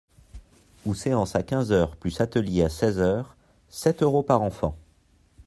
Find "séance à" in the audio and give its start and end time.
0.95-1.43